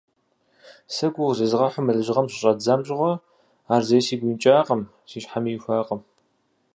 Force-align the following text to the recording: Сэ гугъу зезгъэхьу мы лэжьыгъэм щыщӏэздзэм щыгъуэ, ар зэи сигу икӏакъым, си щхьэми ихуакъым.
Сэ 0.95 1.07
гугъу 1.13 1.35
зезгъэхьу 1.37 1.83
мы 1.85 1.91
лэжьыгъэм 1.97 2.27
щыщӏэздзэм 2.31 2.81
щыгъуэ, 2.87 3.11
ар 3.73 3.81
зэи 3.87 4.01
сигу 4.07 4.27
икӏакъым, 4.33 4.81
си 5.09 5.17
щхьэми 5.23 5.51
ихуакъым. 5.55 6.01